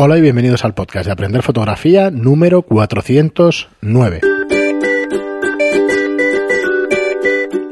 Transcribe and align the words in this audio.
Hola 0.00 0.16
y 0.16 0.20
bienvenidos 0.20 0.64
al 0.64 0.74
podcast 0.74 1.06
de 1.06 1.10
Aprender 1.10 1.42
Fotografía 1.42 2.12
número 2.12 2.62
409. 2.62 4.20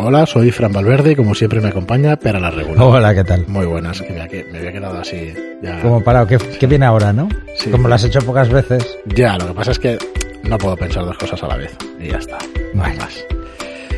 Hola, 0.01 0.27
soy 0.27 0.51
Fran 0.51 0.73
Valverde 0.73 1.13
y 1.13 1.15
como 1.15 1.37
siempre 1.37 1.61
me 1.61 1.69
acompaña 1.69 2.17
Pera 2.17 2.41
la 2.41 2.51
Regular. 2.51 2.83
Hola, 2.83 3.15
¿qué 3.15 3.23
tal? 3.23 3.47
Muy 3.47 3.65
buenas, 3.65 4.03
que 4.03 4.13
me, 4.13 4.23
había, 4.23 4.73
quedado 4.73 4.99
así. 4.99 5.35
Ya. 5.63 5.81
Como 5.81 6.03
parado, 6.03 6.27
¿qué, 6.27 6.39
qué 6.39 6.67
viene 6.67 6.87
ahora, 6.87 7.13
no? 7.13 7.29
Sí. 7.59 7.71
Como 7.71 7.87
lo 7.87 7.95
has 7.95 8.03
hecho 8.03 8.19
pocas 8.23 8.49
veces. 8.49 8.99
Ya, 9.15 9.39
lo 9.39 9.47
que 9.47 9.55
pasa 9.55 9.71
es 9.71 9.79
que 9.79 9.97
no 10.43 10.59
puedo 10.59 10.77
pensar 10.77 11.05
dos 11.05 11.17
cosas 11.19 11.41
a 11.45 11.47
la 11.47 11.57
vez. 11.59 11.77
Y 12.01 12.09
ya 12.09 12.19
está. 12.19 12.39
No 12.75 12.83
hay 12.83 12.97
más. 12.97 13.25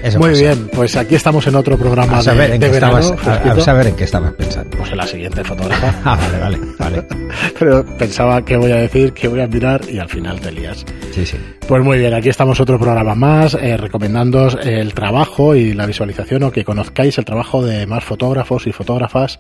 Eso 0.02 0.18
Muy 0.18 0.30
pasa. 0.30 0.40
bien, 0.42 0.70
pues 0.72 0.96
aquí 0.96 1.14
estamos 1.16 1.46
en 1.46 1.54
otro 1.56 1.76
programa 1.76 2.18
A 2.18 2.22
saber, 2.22 2.48
de, 2.50 2.54
en 2.54 2.60
de 2.60 2.66
qué 2.68 2.72
verano. 2.72 2.98
estabas, 2.98 3.58
a- 3.58 3.60
saber 3.60 3.86
en 3.88 3.96
qué 3.96 4.04
estabas 4.04 4.32
pensando. 4.34 4.76
Pues 4.76 4.90
en 4.90 4.96
la 4.96 5.06
siguiente 5.06 5.42
fotógrafa. 5.44 5.94
Ah, 6.04 6.16
vale, 6.16 6.38
vale, 6.38 6.58
vale. 6.78 7.02
Pero 7.58 7.84
pensaba 7.98 8.44
que 8.44 8.56
voy 8.56 8.70
a 8.72 8.76
decir, 8.76 9.12
que 9.12 9.29
voy 9.29 9.40
a 9.40 9.46
mirar 9.46 9.80
y 9.90 9.98
al 9.98 10.08
final 10.08 10.40
te 10.40 10.53
lías. 10.53 10.84
Sí, 11.12 11.26
sí. 11.26 11.36
Pues 11.66 11.82
muy 11.84 11.98
bien, 11.98 12.14
aquí 12.14 12.29
estamos 12.29 12.61
otro 12.61 12.79
programa 12.79 13.14
más, 13.14 13.54
eh, 13.54 13.76
recomendándoos 13.76 14.56
el 14.62 14.94
trabajo 14.94 15.54
y 15.54 15.75
la 15.75 15.84
visualización 15.86 16.44
o 16.44 16.50
que 16.53 16.64
conozcáis 16.64 17.18
el 17.18 17.25
trabajo 17.25 17.64
de 17.64 17.86
más 17.86 18.04
fotógrafos 18.04 18.67
y 18.67 18.72
fotógrafas. 18.72 19.39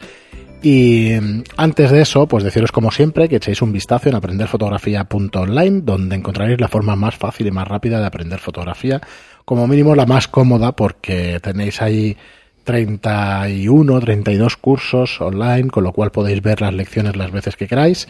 Y 0.60 1.12
mm, 1.20 1.42
antes 1.56 1.90
de 1.92 2.00
eso, 2.02 2.26
pues 2.26 2.42
deciros 2.42 2.72
como 2.72 2.90
siempre 2.90 3.28
que 3.28 3.36
echéis 3.36 3.62
un 3.62 3.72
vistazo 3.72 4.08
en 4.08 4.16
aprenderfotografía.online, 4.16 5.80
donde 5.82 6.16
encontraréis 6.16 6.60
la 6.60 6.68
forma 6.68 6.96
más 6.96 7.14
fácil 7.14 7.46
y 7.46 7.50
más 7.50 7.66
rápida 7.68 8.00
de 8.00 8.06
aprender 8.06 8.40
fotografía, 8.40 9.00
como 9.48 9.66
mínimo 9.66 9.94
la 9.94 10.04
más 10.04 10.28
cómoda, 10.28 10.72
porque 10.72 11.40
tenéis 11.40 11.80
ahí 11.80 12.18
31, 12.64 13.98
32 13.98 14.58
cursos 14.58 15.22
online, 15.22 15.70
con 15.70 15.84
lo 15.84 15.94
cual 15.94 16.10
podéis 16.10 16.42
ver 16.42 16.60
las 16.60 16.74
lecciones 16.74 17.16
las 17.16 17.30
veces 17.30 17.56
que 17.56 17.66
queráis 17.66 18.08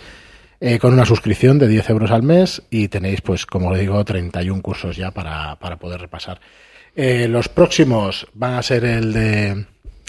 eh, 0.59 0.81
con 0.81 0.93
una 0.93 1.05
suscripción 1.05 1.61
de 1.61 1.69
10 1.69 1.91
euros 1.91 2.11
al 2.11 2.25
mes 2.25 2.63
y 2.71 2.89
tenéis, 2.89 3.21
pues 3.21 3.47
como 3.47 3.73
digo, 3.77 4.05
31 4.05 4.61
cursos 4.63 4.97
ya 4.97 5.13
para, 5.13 5.55
para 5.61 5.77
poder 5.77 6.01
repasar. 6.01 6.41
Eh, 6.97 7.29
los 7.29 7.49
próximos 7.49 8.27
van 8.35 8.55
a 8.55 8.63
ser 8.65 8.85
el 8.85 9.13
de 9.13 9.65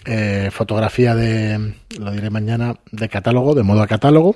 eh, 0.06 0.50
fotografía 0.52 1.14
de, 1.14 1.76
lo 2.00 2.10
diré 2.10 2.32
mañana, 2.32 2.74
de 2.92 3.08
catálogo, 3.08 3.54
de 3.54 3.62
modo 3.62 3.84
a 3.84 3.88
catálogo, 3.88 4.34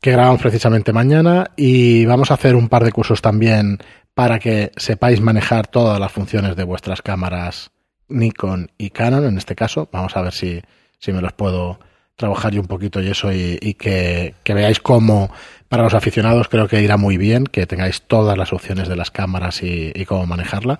que 0.00 0.12
grabamos 0.12 0.40
precisamente 0.40 0.92
mañana 0.92 1.50
y 1.56 2.06
vamos 2.06 2.30
a 2.30 2.34
hacer 2.34 2.54
un 2.54 2.68
par 2.68 2.84
de 2.84 2.92
cursos 2.92 3.20
también 3.20 3.78
para 4.16 4.38
que 4.38 4.72
sepáis 4.78 5.20
manejar 5.20 5.66
todas 5.66 6.00
las 6.00 6.10
funciones 6.10 6.56
de 6.56 6.64
vuestras 6.64 7.02
cámaras 7.02 7.70
Nikon 8.08 8.70
y 8.78 8.88
Canon, 8.88 9.26
en 9.26 9.36
este 9.36 9.54
caso. 9.54 9.90
Vamos 9.92 10.16
a 10.16 10.22
ver 10.22 10.32
si, 10.32 10.62
si 10.98 11.12
me 11.12 11.20
los 11.20 11.34
puedo 11.34 11.78
trabajar 12.16 12.54
yo 12.54 12.62
un 12.62 12.66
poquito 12.66 13.02
y 13.02 13.08
eso 13.08 13.30
y, 13.30 13.58
y 13.60 13.74
que, 13.74 14.34
que 14.42 14.54
veáis 14.54 14.80
cómo 14.80 15.30
para 15.68 15.82
los 15.82 15.94
aficionados 15.94 16.48
creo 16.48 16.68
que 16.68 16.82
irá 16.82 16.96
muy 16.96 17.16
bien, 17.16 17.44
que 17.44 17.66
tengáis 17.66 18.02
todas 18.02 18.36
las 18.38 18.52
opciones 18.52 18.88
de 18.88 18.96
las 18.96 19.10
cámaras 19.10 19.62
y, 19.62 19.92
y 19.94 20.04
cómo 20.04 20.26
manejarla. 20.26 20.78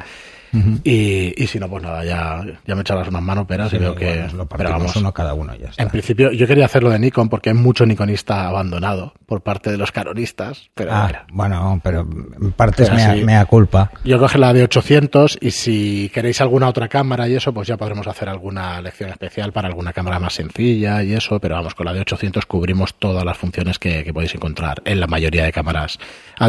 Y, 0.85 1.35
y 1.37 1.47
si 1.49 1.59
no, 1.59 1.69
pues 1.69 1.83
nada, 1.83 2.05
ya, 2.05 2.43
ya 2.67 2.75
me 2.75 2.81
echarás 2.81 3.09
unas 3.09 3.23
manos 3.23 3.47
peras 3.47 3.69
y 3.73 3.77
Sí, 3.77 3.79
veo 3.79 3.95
que... 3.95 4.27
lo 4.35 4.47
pero 4.47 4.71
vamos, 4.71 4.97
uno 4.97 5.13
cada 5.13 5.35
uno 5.35 5.55
y 5.55 5.59
ya 5.59 5.69
está. 5.69 5.83
en 5.83 5.91
principio, 5.91 6.33
yo 6.33 6.47
quería 6.47 6.65
hacerlo 6.65 6.91
de 6.91 6.99
Nikon 6.99 7.29
porque 7.29 7.51
hay 7.51 7.57
mucho 7.57 7.85
nikonista 7.85 8.47
abandonado 8.47 9.13
por 9.27 9.43
parte 9.43 9.71
de 9.71 9.77
los 9.77 9.93
canonistas, 9.93 10.71
pero. 10.75 10.93
Ah, 10.95 11.27
bueno, 11.31 11.81
pero 11.83 12.01
en 12.01 12.53
parte 12.53 12.87
sí. 12.87 13.25
mea 13.25 13.45
culpa. 13.45 13.91
Yo 14.05 14.19
coge 14.19 14.39
la 14.39 14.53
de 14.53 14.63
800 14.63 15.39
y 15.41 15.51
si 15.51 16.11
queréis 16.15 16.41
alguna 16.41 16.69
otra 16.69 16.89
cámara 16.89 17.29
y 17.29 17.35
eso, 17.35 17.53
pues 17.53 17.69
ya 17.69 17.77
podremos 17.77 18.07
hacer 18.07 18.29
alguna 18.29 18.81
lección 18.81 19.11
especial 19.11 19.53
para 19.53 19.69
alguna 19.69 19.93
cámara 19.93 20.19
más 20.19 20.35
sencilla 20.35 21.03
y 21.03 21.13
eso, 21.13 21.39
pero 21.41 21.57
vamos, 21.57 21.75
con 21.75 21.87
la 21.87 21.93
de 21.93 22.01
800 22.01 22.47
cubrimos 22.47 22.95
todas 22.95 23.25
las 23.25 23.37
funciones 23.37 23.79
que, 23.79 24.05
que 24.05 24.15
podéis 24.15 24.35
encontrar 24.35 24.76
en 24.85 25.01
la 25.01 25.07
mayoría 25.07 25.45
de 25.45 25.53
cámaras 25.53 25.99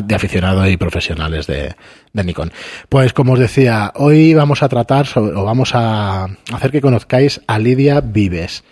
de 0.03 0.15
aficionados 0.15 0.67
y 0.67 0.77
profesionales 0.77 1.47
de, 1.47 1.75
de 2.13 2.23
Nikon. 2.23 2.51
Pues 2.89 3.13
como 3.13 3.33
os 3.33 3.39
decía, 3.39 3.91
hoy 3.95 4.33
vamos 4.33 4.61
a 4.63 4.69
tratar 4.69 5.05
sobre, 5.07 5.35
o 5.35 5.43
vamos 5.45 5.71
a 5.73 6.25
hacer 6.53 6.71
que 6.71 6.81
conozcáis 6.81 7.41
a 7.47 7.57
Lidia 7.59 8.01
Vives. 8.01 8.63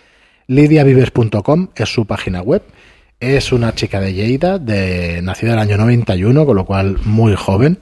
lidiavives.com 0.48 1.68
es 1.74 1.88
su 1.92 2.06
página 2.06 2.42
web. 2.42 2.62
Es 3.18 3.50
una 3.52 3.74
chica 3.74 3.98
de 4.00 4.12
Lleida, 4.12 4.58
de, 4.58 5.22
nacida 5.22 5.52
en 5.52 5.58
el 5.58 5.62
año 5.62 5.78
91, 5.78 6.44
con 6.44 6.54
lo 6.56 6.64
cual 6.66 6.98
muy 7.04 7.34
joven. 7.34 7.78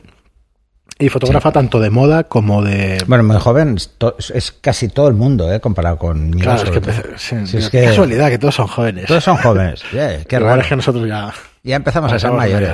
Y 0.97 1.09
fotógrafa 1.09 1.51
tanto 1.51 1.81
de 1.81 1.91
moda 1.91 2.23
como 2.23 2.63
de... 2.63 3.03
Bueno, 3.09 3.25
muy 3.25 3.37
joven 3.41 3.77
es, 3.77 4.53
casi 4.61 4.87
todo 4.89 5.09
el 5.09 5.15
mundo, 5.15 5.53
¿eh? 5.53 5.59
Comparado 5.59 5.99
con 5.99 6.31
claro, 6.31 6.63
es 6.63 6.71
que, 6.71 6.93
sí, 7.47 7.57
es 7.59 7.69
que- 7.69 7.83
casualidad 7.83 8.31
que 8.31 8.39
todos 8.39 8.55
son 8.55 8.69
jóvenes. 8.69 9.07
Todos 9.07 9.25
son 9.25 9.37
jóvenes. 9.39 9.83
Yeah, 9.93 10.23
qué 10.23 10.37
Igual 10.37 10.51
raro. 10.51 10.63
es 10.63 10.69
que 10.69 10.77
nosotros 10.77 11.09
ya... 11.09 11.35
Ya 11.65 11.77
empezamos 11.77 12.13
a 12.13 12.19
ser 12.19 12.31
mayores. 12.37 12.69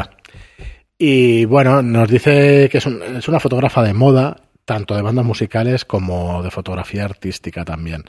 Y 0.99 1.47
bueno, 1.47 1.81
nos 1.81 2.09
dice 2.09 2.69
que 2.71 2.79
es, 2.79 2.87
un- 2.87 3.03
es 3.17 3.27
una 3.29 3.41
fotógrafa 3.41 3.83
de 3.83 3.95
moda, 3.95 4.37
tanto 4.67 4.95
de 4.95 5.03
bandas 5.03 5.25
musicales 5.25 5.85
como 5.87 6.43
de 6.43 6.51
fotografía 6.51 7.05
artística 7.07 7.65
también. 7.65 8.05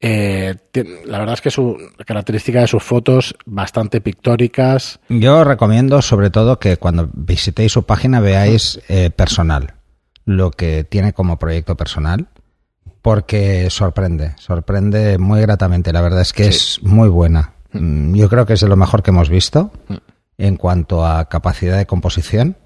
Eh, 0.00 0.54
la 1.06 1.18
verdad 1.18 1.34
es 1.34 1.40
que 1.40 1.50
su 1.50 1.76
característica 2.06 2.60
de 2.60 2.66
sus 2.66 2.82
fotos 2.82 3.34
bastante 3.46 4.00
pictóricas. 4.00 5.00
Yo 5.08 5.42
recomiendo 5.44 6.02
sobre 6.02 6.30
todo 6.30 6.58
que 6.58 6.76
cuando 6.76 7.08
visitéis 7.14 7.72
su 7.72 7.84
página 7.84 8.20
veáis 8.20 8.80
eh, 8.88 9.10
personal, 9.10 9.74
lo 10.24 10.50
que 10.50 10.84
tiene 10.84 11.12
como 11.14 11.38
proyecto 11.38 11.76
personal, 11.76 12.28
porque 13.02 13.70
sorprende, 13.70 14.34
sorprende 14.38 15.16
muy 15.18 15.40
gratamente. 15.40 15.92
La 15.92 16.02
verdad 16.02 16.20
es 16.22 16.32
que 16.32 16.48
es 16.48 16.78
muy 16.82 17.08
buena. 17.08 17.52
Mm, 17.80 18.14
Yo 18.14 18.28
creo 18.28 18.46
que 18.46 18.54
es 18.54 18.60
de 18.60 18.68
lo 18.68 18.76
mejor 18.76 19.02
que 19.02 19.10
hemos 19.10 19.28
visto 19.28 19.70
en 20.38 20.56
cuanto 20.56 21.04
a 21.06 21.28
capacidad 21.28 21.76
de 21.78 21.86
composición. 21.86 22.56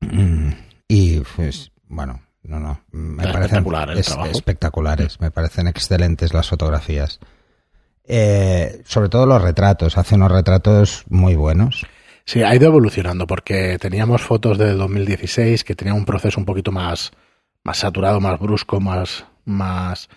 Mm, 0.00 0.50
Y 0.88 1.20
pues, 1.36 1.70
bueno, 1.88 2.22
no, 2.42 2.58
no, 2.58 2.80
me 2.92 3.22
Está 3.24 3.32
parecen 3.32 3.42
espectacular 3.58 3.90
el 3.90 3.98
es- 3.98 4.06
trabajo. 4.06 4.30
espectaculares, 4.30 5.20
me 5.20 5.30
parecen 5.30 5.66
excelentes 5.68 6.32
las 6.32 6.48
fotografías. 6.48 7.20
Eh, 8.04 8.82
sobre 8.86 9.10
todo 9.10 9.26
los 9.26 9.42
retratos, 9.42 9.98
hace 9.98 10.14
unos 10.14 10.32
retratos 10.32 11.04
muy 11.10 11.34
buenos. 11.34 11.86
Sí, 12.24 12.42
ha 12.42 12.54
ido 12.54 12.66
evolucionando 12.68 13.26
porque 13.26 13.78
teníamos 13.78 14.22
fotos 14.22 14.56
de 14.58 14.72
2016 14.74 15.62
que 15.64 15.74
tenían 15.74 15.96
un 15.96 16.04
proceso 16.06 16.40
un 16.40 16.46
poquito 16.46 16.72
más, 16.72 17.10
más 17.64 17.78
saturado, 17.78 18.20
más 18.20 18.38
brusco, 18.40 18.80
más, 18.80 19.26
más, 19.44 20.08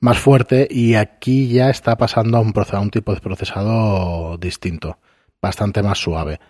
más 0.00 0.18
fuerte 0.18 0.66
y 0.70 0.94
aquí 0.94 1.48
ya 1.48 1.70
está 1.70 1.96
pasando 1.96 2.38
a 2.38 2.40
un, 2.40 2.52
proce- 2.52 2.74
a 2.76 2.80
un 2.80 2.90
tipo 2.90 3.14
de 3.14 3.20
procesado 3.20 4.36
distinto, 4.38 4.98
bastante 5.40 5.82
más 5.82 5.98
suave. 5.98 6.40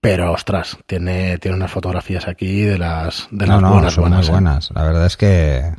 Pero 0.00 0.32
ostras, 0.32 0.78
tiene, 0.86 1.38
tiene 1.38 1.56
unas 1.56 1.70
fotografías 1.70 2.26
aquí 2.26 2.62
de 2.62 2.76
las, 2.78 3.28
de 3.30 3.46
las 3.46 3.60
no, 3.60 3.68
no, 3.68 3.72
buenas, 3.74 3.92
son 3.92 4.02
buenas. 4.02 4.18
muy 4.20 4.26
¿eh? 4.28 4.32
buenas. 4.32 4.70
La 4.74 4.82
verdad 4.82 5.06
es 5.06 5.16
que 5.16 5.74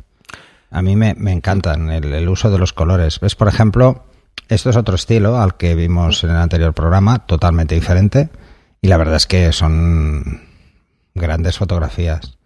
a 0.70 0.82
mí 0.82 0.96
me, 0.96 1.14
me 1.14 1.32
encantan 1.32 1.90
el, 1.90 2.12
el 2.14 2.28
uso 2.28 2.50
de 2.50 2.56
los 2.58 2.72
colores. 2.72 3.20
¿Ves? 3.20 3.34
Por 3.34 3.48
ejemplo, 3.48 4.06
esto 4.48 4.70
es 4.70 4.76
otro 4.76 4.94
estilo 4.94 5.38
al 5.38 5.58
que 5.58 5.74
vimos 5.74 6.24
en 6.24 6.30
el 6.30 6.36
anterior 6.36 6.72
programa, 6.72 7.26
totalmente 7.26 7.74
diferente. 7.74 8.30
Y 8.80 8.88
la 8.88 8.96
verdad 8.96 9.16
es 9.16 9.26
que 9.26 9.52
son 9.52 10.42
grandes 11.14 11.58
fotografías. 11.58 12.38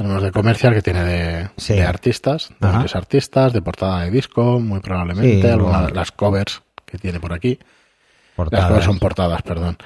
Tenemos 0.00 0.22
de 0.22 0.32
comercial 0.32 0.72
que 0.72 0.80
tiene 0.80 1.04
de, 1.04 1.50
Sí. 1.58 1.74
de 1.74 1.82
artistas, 1.84 2.48
de 2.58 2.68
varios 2.68 2.96
artistas, 2.96 3.52
de 3.52 3.60
portada 3.60 4.00
de 4.04 4.10
disco, 4.10 4.58
muy 4.58 4.80
probablemente, 4.80 5.42
Sí, 5.42 5.46
algunas 5.46 5.80
luego- 5.82 5.94
las 5.94 6.10
covers 6.10 6.62
que 6.86 6.96
tiene 6.96 7.20
por 7.20 7.34
aquí. 7.34 7.58
Las 7.60 8.34
Portadas. 8.36 8.66
covers 8.68 8.84
son 8.86 8.98
portadas, 8.98 9.42
perdón. 9.42 9.76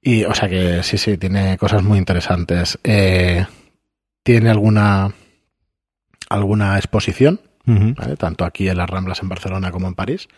Y, 0.00 0.22
o 0.22 0.32
sea 0.34 0.48
que 0.48 0.84
sí, 0.84 0.98
sí, 0.98 1.18
tiene 1.18 1.58
cosas 1.58 1.82
muy 1.82 1.98
interesantes. 1.98 2.78
Eh, 2.84 3.44
tiene 4.22 4.50
alguna 4.50 5.12
alguna 6.28 6.76
exposición. 6.76 7.40
¿vale? 7.68 8.16
tanto 8.16 8.44
aquí 8.44 8.68
en 8.68 8.76
las 8.76 8.88
Ramblas 8.88 9.20
en 9.22 9.28
Barcelona 9.28 9.72
como 9.72 9.88
en 9.88 9.94
París. 9.96 10.28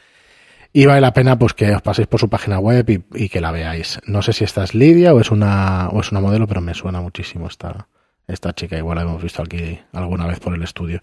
Y 0.72 0.86
vale 0.86 1.02
la 1.02 1.12
pena 1.12 1.38
pues 1.38 1.52
que 1.52 1.74
os 1.74 1.82
paséis 1.82 2.08
por 2.08 2.18
su 2.18 2.30
página 2.30 2.58
web 2.58 2.88
y, 2.88 3.04
y 3.24 3.28
que 3.28 3.42
la 3.42 3.50
veáis. 3.50 4.00
No 4.06 4.22
sé 4.22 4.32
si 4.32 4.44
esta 4.44 4.64
es 4.64 4.74
Lidia 4.74 5.12
o 5.12 5.20
es 5.20 5.30
una 5.30 5.88
o 5.90 6.00
es 6.00 6.10
una 6.12 6.22
modelo, 6.22 6.46
pero 6.46 6.62
me 6.62 6.72
suena 6.72 7.02
muchísimo 7.02 7.46
esta, 7.46 7.88
esta 8.28 8.52
chica. 8.52 8.76
Igual 8.78 8.96
la 8.96 9.02
hemos 9.02 9.22
visto 9.22 9.42
aquí 9.42 9.78
alguna 9.92 10.26
vez 10.26 10.38
por 10.38 10.54
el 10.54 10.62
estudio. 10.62 11.00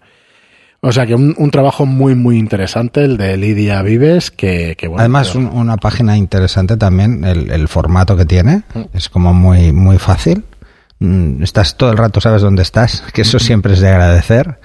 O 0.80 0.92
sea 0.92 1.06
que 1.06 1.14
un, 1.14 1.34
un 1.38 1.50
trabajo 1.50 1.84
muy, 1.86 2.14
muy 2.14 2.38
interesante 2.38 3.02
el 3.04 3.16
de 3.16 3.36
Lidia 3.36 3.82
Vives, 3.82 4.30
que, 4.30 4.76
que 4.76 4.86
bueno. 4.88 5.00
Además, 5.00 5.34
un- 5.34 5.46
una 5.46 5.76
página 5.78 6.16
interesante 6.16 6.76
también, 6.76 7.24
el, 7.24 7.50
el 7.50 7.66
formato 7.68 8.16
que 8.16 8.24
tiene. 8.26 8.62
Mm. 8.74 8.82
Es 8.92 9.08
como 9.08 9.34
muy, 9.34 9.72
muy 9.72 9.98
fácil. 9.98 10.44
Mm, 11.00 11.42
Estás 11.42 11.76
todo 11.76 11.90
el 11.90 11.96
rato, 11.98 12.20
sabes 12.20 12.42
dónde 12.42 12.62
estás, 12.62 13.02
que 13.12 13.22
eso 13.22 13.38
siempre 13.38 13.72
es 13.72 13.80
de 13.80 13.88
agradecer. 13.88 14.58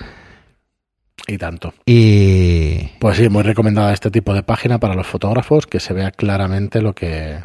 y 1.27 1.37
tanto. 1.37 1.73
Y 1.85 2.89
Pues 2.99 3.17
sí, 3.17 3.29
muy 3.29 3.43
recomendada 3.43 3.93
este 3.93 4.11
tipo 4.11 4.33
de 4.33 4.43
página 4.43 4.79
para 4.79 4.93
los 4.95 5.07
fotógrafos, 5.07 5.65
que 5.65 5.79
se 5.79 5.93
vea 5.93 6.11
claramente 6.11 6.81
lo 6.81 6.93
que, 6.93 7.39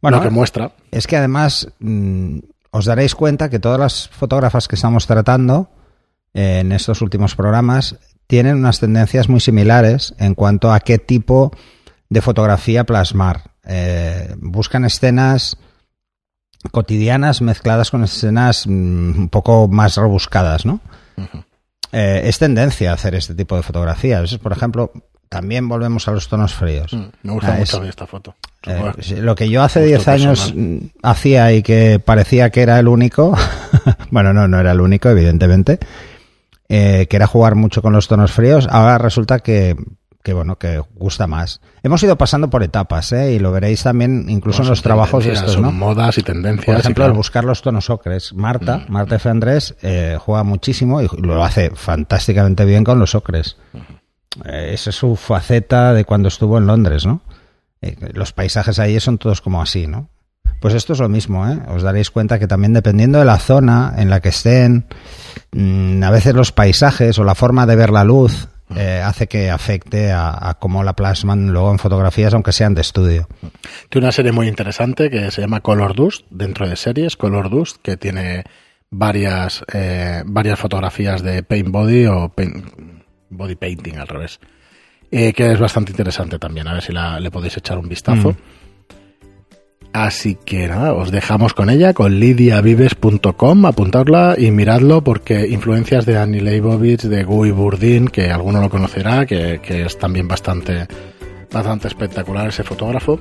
bueno, 0.00 0.16
lo 0.18 0.22
que 0.24 0.30
muestra. 0.30 0.72
es 0.90 1.06
que 1.06 1.16
además 1.16 1.68
mm, 1.78 2.38
os 2.76 2.86
daréis 2.86 3.14
cuenta 3.14 3.48
que 3.48 3.60
todas 3.60 3.78
las 3.78 4.08
fotógrafas 4.08 4.66
que 4.66 4.74
estamos 4.74 5.06
tratando 5.06 5.70
eh, 6.34 6.58
en 6.58 6.72
estos 6.72 7.02
últimos 7.02 7.36
programas 7.36 7.96
tienen 8.26 8.56
unas 8.56 8.80
tendencias 8.80 9.28
muy 9.28 9.38
similares 9.38 10.12
en 10.18 10.34
cuanto 10.34 10.72
a 10.72 10.80
qué 10.80 10.98
tipo 10.98 11.52
de 12.10 12.20
fotografía 12.20 12.84
plasmar 12.84 13.54
Eh, 13.66 14.34
buscan 14.40 14.84
escenas 14.84 15.56
cotidianas 16.70 17.40
mezcladas 17.40 17.90
con 17.90 18.04
escenas 18.04 18.66
mm, 18.66 19.18
un 19.18 19.28
poco 19.30 19.68
más 19.68 19.96
rebuscadas, 19.96 20.66
¿no? 20.66 20.80
Eh, 21.92 22.22
es 22.24 22.38
tendencia 22.38 22.90
a 22.90 22.94
hacer 22.94 23.14
este 23.14 23.34
tipo 23.34 23.56
de 23.56 23.62
fotografías. 23.62 24.36
Por 24.38 24.52
ejemplo, 24.52 24.92
también 25.28 25.68
volvemos 25.68 26.06
a 26.08 26.12
los 26.12 26.28
tonos 26.28 26.54
fríos. 26.54 26.92
Mm, 26.92 27.04
me 27.22 27.32
gusta 27.32 27.54
Ah, 27.54 27.58
mucho 27.58 27.82
es- 27.82 27.88
esta 27.90 28.06
foto. 28.06 28.34
Eh, 28.66 29.20
lo 29.20 29.34
que 29.34 29.48
yo 29.50 29.62
hace 29.62 29.80
Gusto 29.80 29.88
10 29.96 30.08
años 30.08 30.40
personal. 30.40 30.64
mm, 30.64 30.78
hacía 31.02 31.52
y 31.52 31.62
que 31.62 32.00
parecía 32.04 32.50
que 32.50 32.62
era 32.62 32.78
el 32.78 32.88
único, 32.88 33.36
bueno, 34.10 34.32
no, 34.32 34.48
no 34.48 34.58
era 34.58 34.72
el 34.72 34.80
único, 34.80 35.08
evidentemente, 35.10 35.78
eh, 36.68 37.06
que 37.10 37.16
era 37.16 37.26
jugar 37.26 37.54
mucho 37.56 37.82
con 37.82 37.92
los 37.92 38.08
tonos 38.08 38.32
fríos, 38.32 38.66
ahora 38.70 38.96
resulta 38.96 39.40
que, 39.40 39.76
que, 40.22 40.32
bueno, 40.32 40.56
que 40.56 40.78
gusta 40.94 41.26
más. 41.26 41.60
Hemos 41.82 42.02
ido 42.02 42.16
pasando 42.16 42.48
por 42.48 42.62
etapas, 42.62 43.12
¿eh? 43.12 43.32
y 43.34 43.38
lo 43.38 43.52
veréis 43.52 43.82
también 43.82 44.24
incluso 44.30 44.62
en 44.62 44.70
los 44.70 44.80
trabajos 44.80 45.26
estos, 45.26 45.52
son 45.52 45.62
¿no? 45.64 45.70
modas 45.72 46.16
y 46.16 46.22
tendencias. 46.22 46.64
Por 46.64 46.76
ejemplo, 46.76 47.02
claro, 47.02 47.12
el 47.12 47.16
buscar 47.18 47.44
los 47.44 47.60
tonos 47.60 47.90
ocres. 47.90 48.32
Marta, 48.32 48.78
Mm. 48.88 48.92
Marta 48.92 49.16
F. 49.16 49.28
Andrés, 49.28 49.74
eh, 49.82 50.16
juega 50.18 50.42
muchísimo 50.42 51.02
y 51.02 51.08
lo 51.20 51.44
hace 51.44 51.70
fantásticamente 51.74 52.64
bien 52.64 52.82
con 52.84 52.98
los 52.98 53.14
ocres. 53.14 53.58
Esa 54.44 54.90
es 54.90 54.96
su 54.96 55.16
faceta 55.16 55.92
de 55.94 56.04
cuando 56.04 56.28
estuvo 56.28 56.58
en 56.58 56.66
Londres, 56.66 57.06
¿no? 57.06 57.22
Eh, 57.82 57.96
los 58.14 58.32
paisajes 58.32 58.78
ahí 58.78 58.98
son 59.00 59.18
todos 59.18 59.40
como 59.40 59.60
así, 59.62 59.86
¿no? 59.86 60.08
Pues 60.60 60.74
esto 60.74 60.94
es 60.94 60.98
lo 60.98 61.08
mismo, 61.08 61.46
¿eh? 61.48 61.58
Os 61.68 61.82
daréis 61.82 62.10
cuenta 62.10 62.38
que 62.38 62.46
también 62.46 62.72
dependiendo 62.72 63.18
de 63.18 63.24
la 63.26 63.38
zona 63.38 63.94
en 63.98 64.08
la 64.08 64.20
que 64.20 64.30
estén, 64.30 64.86
mm, 65.52 66.02
a 66.02 66.10
veces 66.10 66.34
los 66.34 66.52
paisajes 66.52 67.18
o 67.18 67.24
la 67.24 67.34
forma 67.34 67.66
de 67.66 67.76
ver 67.76 67.90
la 67.90 68.04
luz 68.04 68.48
eh, 68.74 69.02
hace 69.04 69.26
que 69.26 69.50
afecte 69.50 70.10
a, 70.10 70.48
a 70.48 70.54
cómo 70.54 70.82
la 70.82 70.94
plasman 70.94 71.52
luego 71.52 71.70
en 71.70 71.78
fotografías, 71.78 72.32
aunque 72.32 72.52
sean 72.52 72.74
de 72.74 72.80
estudio. 72.80 73.28
Tiene 73.90 74.06
una 74.06 74.12
serie 74.12 74.32
muy 74.32 74.48
interesante 74.48 75.10
que 75.10 75.30
se 75.30 75.42
llama 75.42 75.60
Color 75.60 75.94
Dust, 75.94 76.24
dentro 76.30 76.66
de 76.66 76.74
series, 76.76 77.16
Color 77.18 77.50
Dust, 77.50 77.76
que 77.82 77.98
tiene 77.98 78.44
varias, 78.90 79.62
eh, 79.72 80.22
varias 80.24 80.58
fotografías 80.58 81.22
de 81.22 81.42
paint 81.42 81.68
body 81.68 82.06
o 82.06 82.30
paint- 82.34 82.64
body 83.36 83.56
painting 83.56 83.96
al 83.98 84.08
revés. 84.08 84.40
Eh, 85.10 85.32
que 85.32 85.52
es 85.52 85.58
bastante 85.60 85.92
interesante 85.92 86.38
también, 86.38 86.66
a 86.68 86.72
ver 86.74 86.82
si 86.82 86.92
la- 86.92 87.20
le 87.20 87.30
podéis 87.30 87.56
echar 87.56 87.78
un 87.78 87.88
vistazo. 87.88 88.30
Mm. 88.32 88.36
Así 89.92 90.36
que 90.44 90.66
nada, 90.66 90.92
os 90.92 91.12
dejamos 91.12 91.54
con 91.54 91.70
ella, 91.70 91.92
con 91.94 92.18
lidiavives.com, 92.18 93.64
apuntadla 93.66 94.34
y 94.36 94.50
miradlo 94.50 95.04
porque 95.04 95.46
influencias 95.46 96.04
de 96.04 96.18
Annie 96.18 96.40
Leibovitz, 96.40 97.04
de 97.04 97.22
Guy 97.22 97.52
Burdin, 97.52 98.08
que 98.08 98.28
alguno 98.30 98.60
lo 98.60 98.68
conocerá, 98.70 99.24
que, 99.24 99.60
que 99.62 99.82
es 99.82 99.96
también 99.96 100.26
bastante, 100.26 100.88
bastante 101.52 101.86
espectacular 101.86 102.48
ese 102.48 102.64
fotógrafo. 102.64 103.20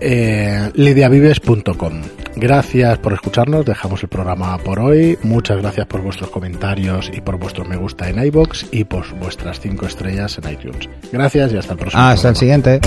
Eh, 0.00 0.70
lidiavives.com. 0.74 2.02
Gracias 2.36 2.98
por 2.98 3.14
escucharnos, 3.14 3.64
dejamos 3.64 4.02
el 4.02 4.10
programa 4.10 4.58
por 4.58 4.78
hoy. 4.78 5.18
Muchas 5.22 5.56
gracias 5.56 5.86
por 5.86 6.02
vuestros 6.02 6.28
comentarios 6.30 7.10
y 7.12 7.22
por 7.22 7.38
vuestro 7.38 7.64
me 7.64 7.76
gusta 7.76 8.10
en 8.10 8.22
iBox 8.24 8.66
y 8.72 8.84
por 8.84 9.10
vuestras 9.18 9.58
cinco 9.58 9.86
estrellas 9.86 10.38
en 10.38 10.52
iTunes. 10.52 10.88
Gracias 11.10 11.52
y 11.52 11.56
hasta 11.56 11.72
el 11.72 11.78
próximo. 11.78 12.02
Hasta 12.02 12.28
el 12.28 12.36
siguiente. 12.36 12.80